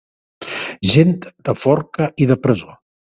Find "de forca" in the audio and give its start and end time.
1.49-2.07